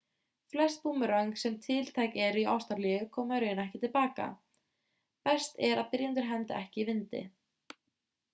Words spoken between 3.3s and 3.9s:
í raun ekki